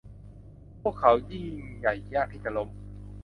[0.81, 1.47] พวกเขายิ่ง
[1.77, 2.69] ใหญ่ยากที่จะล้ม